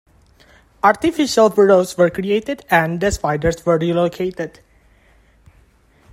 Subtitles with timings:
[0.81, 4.59] Artificial burrows were created and the spiders were relocated.